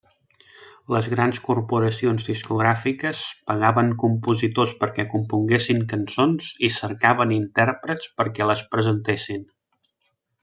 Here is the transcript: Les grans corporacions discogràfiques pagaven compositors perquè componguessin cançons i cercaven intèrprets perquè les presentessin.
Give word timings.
Les 0.93 1.07
grans 1.09 1.39
corporacions 1.47 2.23
discogràfiques 2.29 3.19
pagaven 3.51 3.91
compositors 4.05 4.73
perquè 4.83 5.05
componguessin 5.13 5.83
cançons 5.93 6.49
i 6.69 6.73
cercaven 6.77 7.35
intèrprets 7.37 8.11
perquè 8.23 8.49
les 8.53 8.65
presentessin. 8.77 9.45